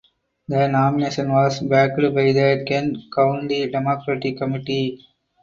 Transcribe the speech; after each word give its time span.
The 0.47 0.67
nomination 0.67 1.31
was 1.31 1.59
backed 1.59 1.97
by 1.97 2.31
the 2.31 2.63
Kent 2.67 2.97
County 3.15 3.69
Democratic 3.69 4.35
Committee. 4.35 4.99